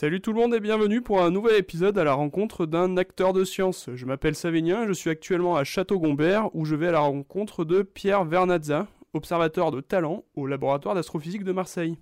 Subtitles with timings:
[0.00, 3.34] Salut tout le monde et bienvenue pour un nouvel épisode à la rencontre d'un acteur
[3.34, 3.90] de science.
[3.94, 7.66] Je m'appelle Savénien et je suis actuellement à Château-Gombert où je vais à la rencontre
[7.66, 11.98] de Pierre Vernazza, observateur de talent au laboratoire d'astrophysique de Marseille.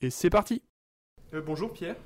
[0.00, 0.62] Et c'est parti
[1.34, 1.96] Euh, Bonjour Pierre.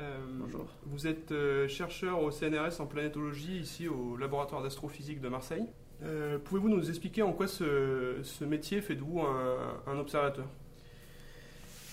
[0.00, 0.66] Euh, Bonjour.
[0.86, 5.66] Vous êtes euh, chercheur au CNRS en planétologie ici au laboratoire d'astrophysique de Marseille.
[6.02, 9.56] Euh, Pouvez-vous nous expliquer en quoi ce, ce métier fait de vous un,
[9.86, 10.46] un observateur?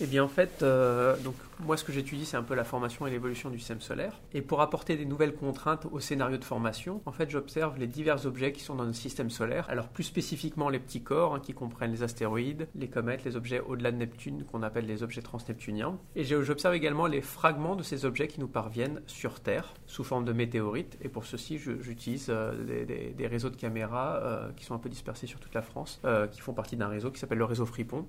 [0.04, 3.06] Eh bien en fait, euh, donc moi ce que j'étudie c'est un peu la formation
[3.06, 4.20] et l'évolution du système solaire.
[4.34, 8.26] Et pour apporter des nouvelles contraintes au scénario de formation, en fait j'observe les divers
[8.26, 9.68] objets qui sont dans notre système solaire.
[9.70, 13.60] Alors plus spécifiquement les petits corps hein, qui comprennent les astéroïdes, les comètes, les objets
[13.60, 16.00] au-delà de Neptune qu'on appelle les objets transneptuniens.
[16.16, 20.26] Et j'observe également les fragments de ces objets qui nous parviennent sur Terre sous forme
[20.26, 20.98] de météorites.
[21.04, 25.28] Et pour ceci j'utilise euh, des, réseaux de caméras euh, qui sont un peu dispersés
[25.28, 28.08] sur toute la France, qui font partie d'un réseau qui s'appelle le réseau Fripon.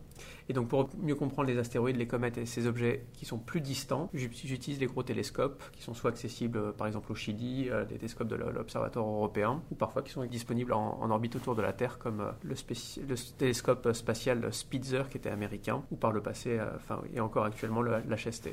[0.49, 3.61] Et donc pour mieux comprendre les astéroïdes, les comètes et ces objets qui sont plus
[3.61, 7.69] distants, j'ut- j'utilise les gros télescopes qui sont soit accessibles euh, par exemple au Chili,
[7.71, 11.63] euh, des télescopes de l'Observatoire européen, ou parfois qui sont disponibles en, orbite autour de
[11.63, 12.55] la Terre comme euh, le,
[13.09, 17.83] le télescope spatial Spitzer qui était américain, ou par le passé, enfin et encore actuellement
[17.83, 18.51] le- l'HST.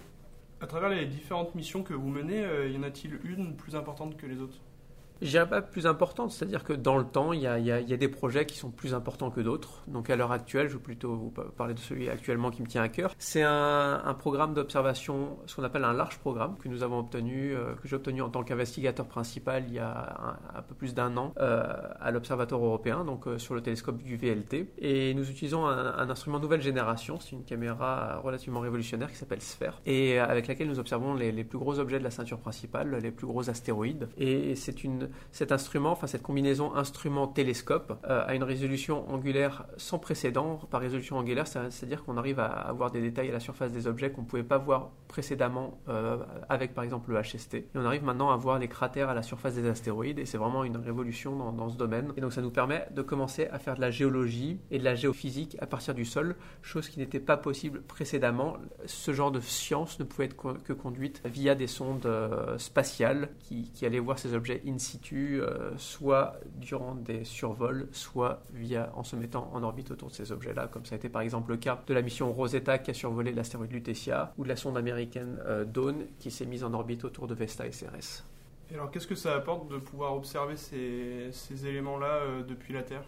[0.62, 4.26] À travers les différentes missions que vous menez, y en a-t-il une plus importante que
[4.26, 4.58] les autres?
[5.22, 7.94] Je dirais pas plus importante, c'est-à-dire que dans le temps, il y, a, y y
[7.94, 9.84] a des projets qui sont plus importants que d'autres.
[9.88, 12.68] Donc à l'heure actuelle, je vais plutôt vous pa- parler de celui actuellement qui me
[12.68, 13.14] tient à cœur.
[13.20, 17.54] C'est un, un programme d'observation, ce qu'on appelle un large programme, que nous avons obtenu,
[17.54, 20.94] euh, que j'ai obtenu en tant qu'investigateur principal il y a un, un peu plus
[20.94, 21.64] d'un an euh,
[22.00, 24.68] à l'Observatoire européen, donc euh, sur le télescope du VLT.
[24.78, 29.42] Et nous utilisons un, un instrument nouvelle génération, c'est une caméra relativement révolutionnaire qui s'appelle
[29.42, 32.40] Sphere, et euh, avec laquelle nous observons les, les plus gros objets de la ceinture
[32.40, 34.08] principale, les plus gros astéroïdes.
[34.18, 40.00] Et c'est une cet instrument, enfin cette combinaison instrument-télescope, euh, a une résolution angulaire sans
[40.00, 40.60] précédent.
[40.70, 44.12] Par résolution angulaire, c'est-à-dire qu'on arrive à avoir des détails à la surface des objets
[44.12, 46.18] qu'on ne pouvait pas voir précédemment euh,
[46.50, 47.66] avec par exemple le HST.
[47.76, 50.64] On arrive maintenant à voir les cratères à la surface des astéroïdes et c'est vraiment
[50.64, 52.14] une révolution dans, ce domaine.
[52.16, 54.96] Et donc ça nous permet de commencer à faire de la géologie et de la
[54.96, 58.58] géophysique à partir du sol, chose qui n'était pas possible précédemment.
[58.86, 63.72] Ce genre de science ne pouvait être que conduite via des sondes euh, spatiales qui,
[63.72, 69.04] qui allaient voir ces objets in situ, euh, soit durant des survols, soit via en
[69.04, 71.58] se mettant en orbite autour de ces objets-là, comme ça a été par exemple le
[71.58, 75.40] cas de la mission Rosetta qui a survolé l'astéroïde Lutetia, ou de la sonde américaine
[75.46, 78.26] euh, Dawn qui s'est mise en orbite autour de Vesta et Ceres.
[78.72, 81.32] Et alors, qu'est-ce que ça apporte de pouvoir observer ces,
[81.66, 83.04] éléments-là euh, depuis la Terre?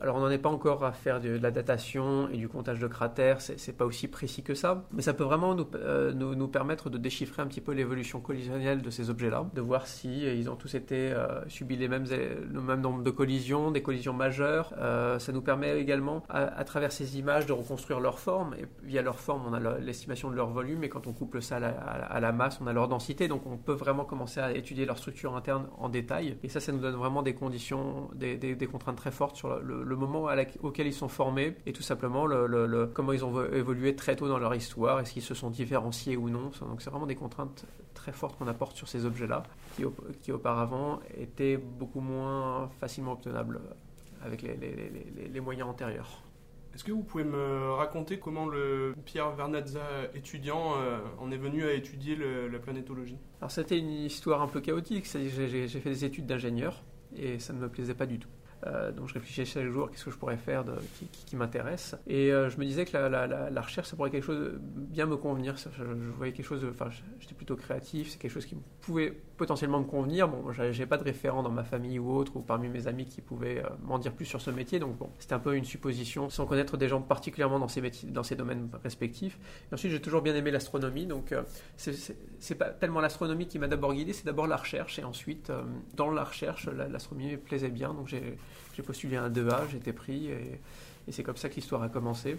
[0.00, 2.86] Alors on n'en est pas encore à faire de, la datation et du comptage de
[2.86, 6.48] cratères, c'est pas aussi précis que ça, mais ça peut vraiment nous, euh, nous, nous
[6.48, 10.34] permettre de déchiffrer un petit peu l'évolution collisionnelle de ces objets-là, de voir si euh,
[10.34, 14.12] ils ont tous été euh, subis les mêmes, le même nombre de collisions, des collisions
[14.12, 14.72] majeures.
[14.78, 18.54] Euh, ça nous permet également, à, travers ces images, de reconstruire leur forme.
[18.54, 21.40] Et via leur forme, on a le- l'estimation de leur volume, et quand on couple
[21.42, 23.28] ça à la, à la- masse, on a leur densité.
[23.28, 26.36] Donc on peut vraiment commencer à étudier leur structure interne en détail.
[26.42, 29.96] Et ça, ça nous donne vraiment des conditions, des, contraintes très fortes sur le- le
[29.96, 33.24] moment à la- auquel ils sont formés, et tout simplement le, le- le- comment ils
[33.24, 36.50] ont vo- évolué très tôt dans leur histoire, est-ce qu'ils se sont différenciés ou non.
[36.60, 39.42] Donc c'est vraiment des contraintes très fortes qu'on apporte sur ces objets-là,
[39.76, 39.84] qui,
[40.22, 43.60] qui auparavant étaient beaucoup moins facilement obtenables
[44.22, 46.22] avec les- les- les- les- moyens antérieurs.
[46.74, 49.80] Est-ce que vous pouvez me raconter comment le Pierre Vernazza
[50.14, 53.16] étudiant euh, en est venu à étudier le- la planétologie?
[53.40, 56.82] Alors c'était une histoire un peu chaotique, j'ai fait des études d'ingénieur
[57.16, 58.28] et ça ne me plaisait pas du tout.
[58.66, 60.64] Euh, donc je réfléchissais chaque jour qu'est-ce que je pourrais faire
[61.26, 61.96] qui, m'intéresse.
[62.06, 65.16] Et euh, je me disais que la, recherche ça pourrait quelque chose de bien me
[65.16, 65.56] convenir.
[65.56, 65.84] Je,
[66.16, 66.88] voyais quelque chose enfin
[67.18, 70.28] j'étais plutôt créatif c'est quelque chose qui pouvait potentiellement me convenir.
[70.28, 73.20] Bon j'ai pas de référent dans ma famille ou autre ou parmi mes amis qui
[73.20, 74.78] pouvaient euh, m'en dire plus sur ce métier.
[74.78, 78.08] Donc bon c'était un peu une supposition sans connaître des gens particulièrement dans ces métiers
[78.10, 79.38] dans ces domaines respectifs.
[79.70, 81.06] Et ensuite j'ai toujours bien aimé l'astronomie.
[81.06, 81.34] Donc
[81.76, 85.00] c'est- pas tellement l'astronomie qui m'a d'abord guidé, c'est d'abord la recherche.
[85.00, 85.50] Et ensuite,
[85.96, 87.92] dans la recherche, la- l'astronomie me plaisait bien.
[87.92, 88.38] Donc j'ai
[88.74, 90.28] j'ai postulé un 2A, j'ai été pris.
[90.28, 90.60] Et,
[91.10, 92.38] c'est comme ça que l'histoire a commencé.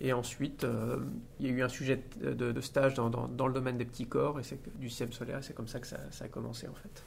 [0.00, 0.98] Et ensuite, euh,
[1.38, 3.08] il y a eu un sujet de, stage dans,
[3.46, 5.38] le domaine des petits corps et c'est du système solaire.
[5.42, 7.04] C'est comme ça que ça, a commencé en fait.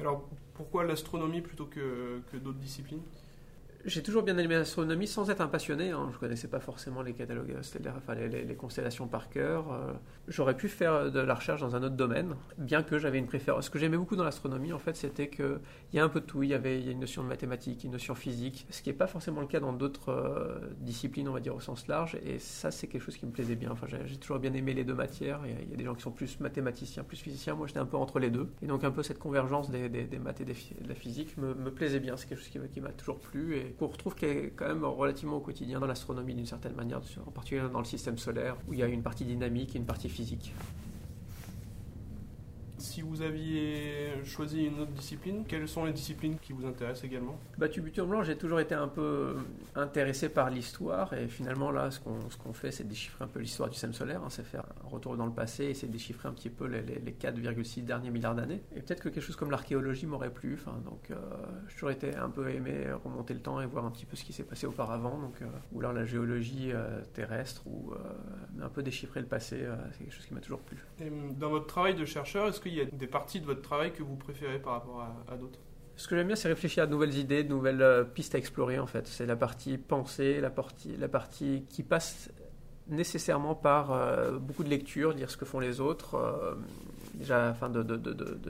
[0.00, 3.02] Alors, pourquoi l'astronomie plutôt que d'autres disciplines?
[3.86, 5.92] J'ai toujours bien aimé l'astronomie sans être un passionné.
[5.92, 6.10] Hein.
[6.12, 7.54] Je connaissais pas forcément les catalogues
[7.96, 9.72] enfin les, constellations par cœur.
[9.72, 9.92] Euh,
[10.26, 13.66] J'aurais pu faire de la recherche dans un autre domaine, bien que j'avais une préférence.
[13.66, 15.60] Ce que j'aimais beaucoup dans l'astronomie, en fait, c'était qu'il
[15.92, 16.42] y a un peu de tout.
[16.42, 19.40] Il y avait une notion de mathématiques, une notion physique, ce qui n'est pas forcément
[19.40, 22.18] le cas dans d'autres euh, disciplines, on va dire au sens large.
[22.24, 23.70] Et ça, c'est quelque chose qui me plaisait bien.
[23.70, 25.42] Enfin, j'ai toujours bien aimé les deux matières.
[25.44, 27.54] Il y, a, des gens qui sont plus mathématiciens, plus physiciens.
[27.54, 28.48] Moi, j'étais un peu entre les deux.
[28.62, 30.54] Et donc, un peu cette convergence des, des- maths et de
[30.88, 32.16] la physique me, plaisait bien.
[32.16, 35.40] C'est quelque chose qui, m'a- toujours plu qu'on retrouve qui est quand même relativement au
[35.40, 38.82] quotidien dans l'astronomie d'une certaine manière, en particulier dans le système solaire, où il y
[38.82, 40.52] a une partie dynamique et une partie physique.
[42.78, 47.38] Si vous aviez choisi une autre discipline, quelles sont les disciplines qui vous intéressent également?
[47.58, 49.36] Bah, Tubuture Blanc, j'ai toujours été un peu
[49.74, 53.40] intéressé par l'histoire et finalement là, ce qu'on ce qu'on fait, c'est déchiffrer un peu
[53.40, 56.28] l'histoire du système solaire, hein, c'est faire un retour dans le passé et c'est déchiffrer
[56.28, 58.62] un petit peu les, les, 4,6 derniers milliards d'années.
[58.74, 60.54] Et peut-être que quelque chose comme l'archéologie m'aurait plu.
[60.54, 61.16] Enfin, donc, euh,
[61.68, 64.24] j'ai toujours été un peu aimé remonter le temps et voir un petit peu ce
[64.24, 65.18] qui s'est passé auparavant.
[65.18, 67.92] Donc, euh, ou alors la géologie euh, terrestre ou
[68.60, 70.78] un peu déchiffrer le passé, c'est quelque chose qui m'a toujours plu.
[71.00, 73.92] Et dans votre travail de chercheur, est-ce qu'il y a des parties de votre travail
[73.92, 75.58] que vous préférez par rapport à, d'autres
[75.98, 78.78] ce que j'aime bien, c'est réfléchir à de nouvelles idées, de nouvelles pistes à explorer,
[78.78, 79.06] en fait.
[79.06, 81.08] C'est la partie pensée, la partie, la
[81.70, 82.28] qui passe
[82.88, 86.54] nécessairement par euh, beaucoup de lectures, lire ce que font les autres, euh,
[87.14, 87.82] déjà afin de,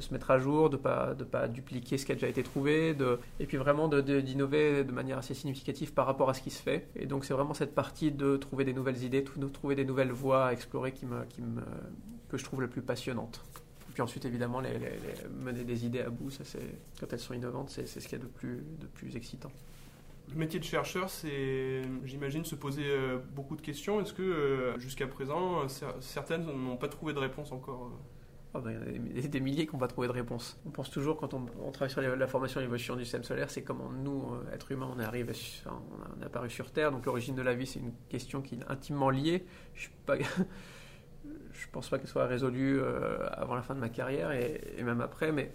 [0.00, 2.94] se mettre à jour, de ne pas, dupliquer ce qui a déjà été trouvé,
[3.40, 6.88] et puis vraiment d'innover de, manière assez significative par rapport à ce qui se fait.
[6.96, 10.12] Et donc c'est vraiment cette partie de trouver des nouvelles idées, de trouver des nouvelles
[10.12, 13.42] voies à explorer que je trouve le plus passionnante.
[13.96, 14.78] Et puis ensuite évidemment les,
[15.42, 16.60] mener des idées à bout, ça c'est
[17.00, 19.50] quand elles sont innovantes, c'est ce qu'il y a de plus, de plus excitant.
[20.28, 23.98] Le métier de chercheur, c'est, j'imagine, se poser euh, beaucoup de questions.
[24.02, 25.66] Est-ce que euh, jusqu'à présent,
[26.00, 27.90] certaines n'ont pas trouvé de réponse encore
[28.52, 30.60] oh ben, Il y a des, milliers qui n'ont pas trouvé de réponse.
[30.66, 33.62] On pense toujours, quand on, travaille sur la formation et l'évolution du système solaire, c'est
[33.62, 35.32] comment nous, euh, êtres humains, on est, arrivé,
[35.64, 36.92] on, est apparu sur Terre.
[36.92, 39.46] Donc l'origine de la vie, c'est une question qui est intimement liée.
[39.72, 39.88] Je
[41.66, 42.80] ne pense pas qu'elle soit résolue
[43.32, 45.52] avant la fin de ma carrière et, et même après, mais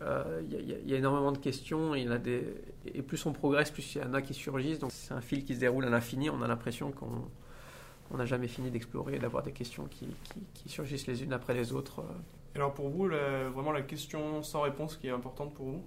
[0.00, 0.40] il euh,
[0.86, 2.42] y, a énormément de questions et, il y a des,
[2.86, 4.78] et plus on progresse, plus il y en a qui surgissent.
[4.78, 6.30] Donc c'est un fil qui se déroule à l'infini.
[6.30, 10.06] On a l'impression qu'on n'a jamais fini d'explorer et d'avoir des questions qui,
[10.54, 12.02] qui, surgissent les unes après les autres.
[12.54, 15.84] Alors pour vous, vraiment la question sans réponse qui est importante pour vous?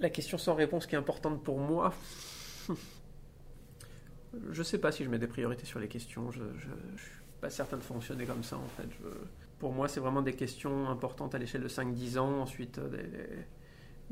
[0.00, 1.92] La question sans réponse qui est importante pour moi?
[4.50, 6.30] Je ne sais pas si je mets des priorités sur les questions.
[6.30, 8.88] Je suis pas certain de fonctionner comme ça en fait.
[9.58, 12.40] Pour moi, c'est vraiment des questions importantes à l'échelle de 5-10 ans.
[12.40, 13.42] Ensuite, euh,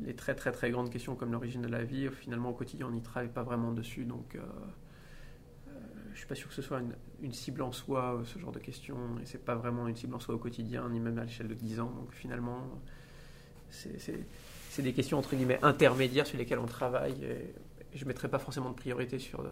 [0.01, 2.91] les, très très très grandes questions comme l'origine de la vie, finalement au quotidien, on
[2.91, 4.03] n'y travaille pas vraiment dessus.
[4.03, 5.71] Donc, euh, euh,
[6.13, 6.81] je suis pas sûr que ce soit
[7.21, 9.17] une, cible en soi, ce genre de questions.
[9.21, 11.53] Et c'est pas vraiment une cible en soi au quotidien, ni même à l'échelle de
[11.53, 11.91] 10 ans.
[11.91, 12.67] Donc, finalement,
[13.69, 17.23] c'est des questions entre guillemets intermédiaires sur lesquelles on travaille.
[17.23, 17.53] Et,
[17.93, 19.43] je ne mettrai pas forcément de priorité sur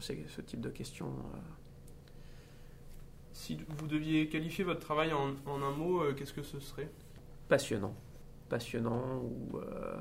[0.00, 1.12] ce type de questions.
[3.36, 6.88] Si vous deviez qualifier votre travail en, un mot, euh, qu'est-ce que ce serait?
[7.48, 7.94] Passionnant.
[8.48, 9.98] Passionnant ou euh,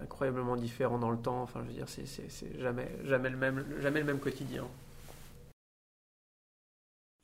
[0.00, 1.42] incroyablement différent dans le temps.
[1.42, 4.64] Enfin, je veux dire, c'est jamais, jamais, le même, jamais le même quotidien.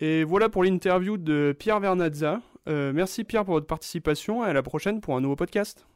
[0.01, 2.43] Et voilà pour l'interview de Pierre Vernazza.
[2.69, 5.87] Euh, merci Pierre pour votre participation et à la prochaine pour un nouveau podcast.